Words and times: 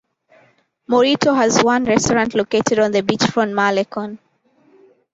Morrito 0.89 1.35
has 1.35 1.63
one 1.63 1.83
restaurant 1.85 2.33
located 2.33 2.79
on 2.79 2.91
the 2.91 3.01
beach 3.03 3.23
front 3.25 3.51
Malecon. 3.53 4.17